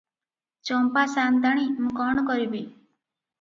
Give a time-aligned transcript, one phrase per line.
[0.69, 2.63] ଚମ୍ପା ସାଆନ୍ତାଣୀ, ମୁଁ କଣ କରିବି।